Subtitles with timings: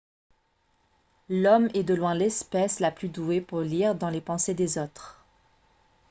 [1.29, 5.23] l'homme est de loin l'espèce la plus douée pour lire dans les pensées des autres